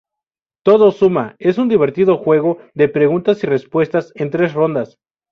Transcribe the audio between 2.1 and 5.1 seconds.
juego de preguntas y respuestas en tres rondas.